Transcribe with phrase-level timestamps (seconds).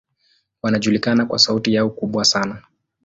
[0.61, 2.61] Wanajulikana kwa sauti yao kubwa sana.